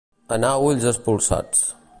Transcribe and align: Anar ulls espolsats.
Anar 0.37 0.53
ulls 0.69 0.89
espolsats. 0.93 1.65